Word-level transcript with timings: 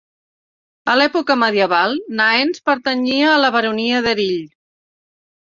A 0.93 0.95
l'època 1.01 1.35
medieval, 1.41 1.93
Naens 2.21 2.63
pertanyia 2.71 3.29
a 3.35 3.39
la 3.45 3.55
Baronia 3.57 4.01
d'Erill. 4.07 4.45